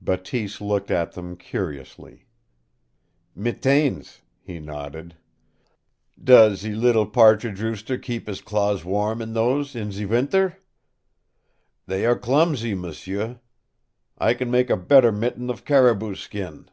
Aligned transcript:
Bateese 0.00 0.60
looked 0.60 0.92
at 0.92 1.14
them 1.14 1.36
curiously. 1.36 2.28
"Mitaines," 3.34 4.20
he 4.40 4.60
nodded. 4.60 5.16
"Does 6.22 6.60
ze 6.60 6.76
little 6.76 7.06
partridge 7.06 7.60
rooster 7.60 7.98
keep 7.98 8.28
his 8.28 8.40
claws 8.40 8.84
warm 8.84 9.20
in 9.20 9.32
those 9.32 9.74
in 9.74 9.90
ze 9.90 10.04
winter? 10.06 10.58
They 11.86 12.06
are 12.06 12.16
clumsy, 12.16 12.72
m'sieu. 12.72 13.40
I 14.16 14.34
can 14.34 14.48
make 14.48 14.70
a 14.70 14.76
better 14.76 15.10
mitten 15.10 15.50
of 15.50 15.64
caribou 15.64 16.14
skin." 16.14 16.70